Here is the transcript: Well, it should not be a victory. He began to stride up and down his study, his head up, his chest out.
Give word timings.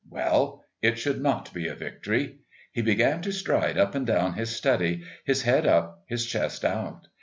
Well, 0.09 0.65
it 0.81 0.97
should 0.97 1.21
not 1.21 1.53
be 1.53 1.67
a 1.67 1.75
victory. 1.75 2.39
He 2.71 2.81
began 2.81 3.21
to 3.21 3.31
stride 3.31 3.77
up 3.77 3.93
and 3.93 4.03
down 4.07 4.33
his 4.33 4.49
study, 4.49 5.03
his 5.25 5.43
head 5.43 5.67
up, 5.67 6.01
his 6.07 6.25
chest 6.25 6.65
out. 6.65 7.05